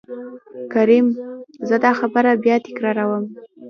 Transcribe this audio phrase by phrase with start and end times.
[0.73, 1.05] کريم
[1.67, 3.25] :زه دا خبره بيا تکرار وم.